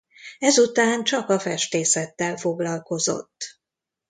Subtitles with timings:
[0.39, 3.59] Ezután csak a festészettel foglalkozott.